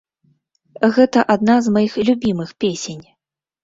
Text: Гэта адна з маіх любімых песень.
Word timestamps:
Гэта 0.95 1.25
адна 1.35 1.59
з 1.69 1.77
маіх 1.79 1.93
любімых 2.11 2.59
песень. 2.67 3.03